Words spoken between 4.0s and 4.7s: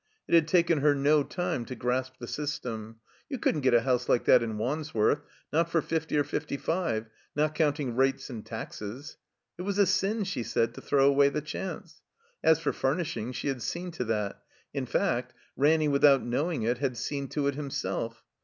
like that in